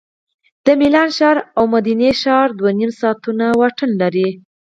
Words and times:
د 0.65 0.67
میلان 0.79 1.09
ښار 1.17 1.37
او 1.57 1.63
مودینا 1.71 2.11
ښار 2.21 2.47
دوه 2.59 2.71
نیم 2.79 2.91
ساعتونه 2.99 3.45
واټن 3.59 3.91
لري 4.01 4.29